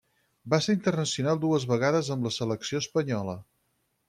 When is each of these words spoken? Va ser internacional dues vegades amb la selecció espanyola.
Va 0.53 0.59
ser 0.67 0.75
internacional 0.77 1.43
dues 1.45 1.67
vegades 1.75 2.11
amb 2.17 2.27
la 2.29 2.33
selecció 2.41 2.83
espanyola. 2.87 3.39